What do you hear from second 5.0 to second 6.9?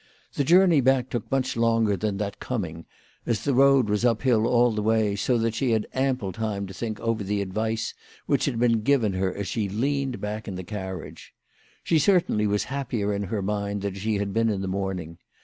so that she had ample time to